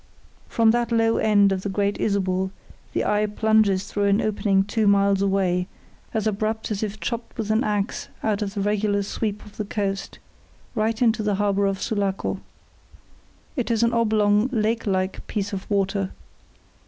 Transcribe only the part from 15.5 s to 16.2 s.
of water.